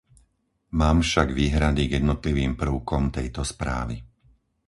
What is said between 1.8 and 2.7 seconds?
k jednotlivým